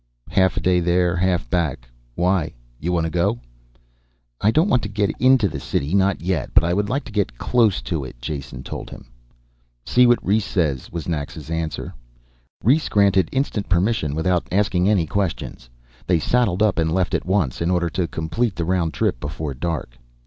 "Half 0.31 0.57
a 0.57 0.59
day 0.59 0.79
there 0.79 1.15
half 1.15 1.47
back. 1.47 1.87
Why? 2.15 2.53
Y'want 2.79 3.03
to 3.03 3.11
go?" 3.11 3.39
"I 4.41 4.49
don't 4.49 4.67
want 4.67 4.81
to 4.81 4.89
get 4.89 5.11
into 5.19 5.47
the 5.47 5.59
city, 5.59 5.93
not 5.93 6.21
yet. 6.21 6.55
But 6.55 6.63
I 6.63 6.73
would 6.73 6.89
like 6.89 7.03
to 7.03 7.11
get 7.11 7.37
close 7.37 7.83
to 7.83 8.03
it," 8.05 8.15
Jason 8.19 8.63
told 8.63 8.89
him. 8.89 9.05
"See 9.85 10.07
what 10.07 10.17
Rhes 10.25 10.43
say," 10.43 10.75
was 10.91 11.07
Naxa's 11.07 11.51
answer. 11.51 11.93
Rhes 12.63 12.89
granted 12.89 13.29
instant 13.31 13.69
permission 13.69 14.15
without 14.15 14.47
asking 14.51 14.89
any 14.89 15.05
questions. 15.05 15.69
They 16.07 16.17
saddled 16.17 16.63
up 16.63 16.79
and 16.79 16.91
left 16.91 17.13
at 17.13 17.23
once, 17.27 17.61
in 17.61 17.69
order 17.69 17.91
to 17.91 18.07
complete 18.07 18.55
the 18.55 18.65
round 18.65 18.95
trip 18.95 19.19
before 19.19 19.53
dark. 19.53 19.99